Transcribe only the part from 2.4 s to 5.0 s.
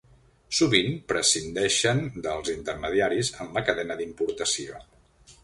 intermediaris en la cadena d'importació.